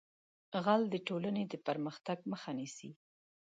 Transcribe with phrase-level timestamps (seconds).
[0.63, 2.89] غل د ټولنې د پرمختګ مخه نیسي